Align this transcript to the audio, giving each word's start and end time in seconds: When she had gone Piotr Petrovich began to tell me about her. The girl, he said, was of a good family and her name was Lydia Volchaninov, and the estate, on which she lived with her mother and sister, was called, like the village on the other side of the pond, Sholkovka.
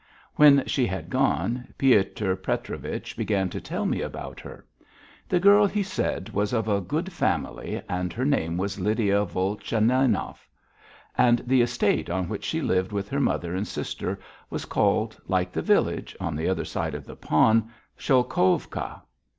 When 0.35 0.65
she 0.65 0.87
had 0.87 1.11
gone 1.11 1.67
Piotr 1.77 2.33
Petrovich 2.33 3.15
began 3.15 3.49
to 3.51 3.61
tell 3.61 3.85
me 3.85 4.01
about 4.01 4.39
her. 4.39 4.65
The 5.29 5.39
girl, 5.39 5.67
he 5.67 5.83
said, 5.83 6.29
was 6.29 6.53
of 6.53 6.67
a 6.67 6.81
good 6.81 7.13
family 7.13 7.79
and 7.87 8.11
her 8.11 8.25
name 8.25 8.57
was 8.57 8.79
Lydia 8.79 9.25
Volchaninov, 9.25 10.39
and 11.15 11.43
the 11.45 11.61
estate, 11.61 12.09
on 12.09 12.27
which 12.29 12.45
she 12.45 12.61
lived 12.63 12.91
with 12.91 13.09
her 13.09 13.19
mother 13.21 13.53
and 13.53 13.67
sister, 13.67 14.17
was 14.49 14.65
called, 14.65 15.19
like 15.27 15.51
the 15.51 15.61
village 15.61 16.15
on 16.19 16.35
the 16.35 16.49
other 16.49 16.65
side 16.65 16.95
of 16.95 17.05
the 17.05 17.15
pond, 17.15 17.69
Sholkovka. 17.95 19.03